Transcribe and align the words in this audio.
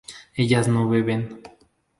ellas 0.35 0.67
no 0.67 0.89
beben 0.89 1.43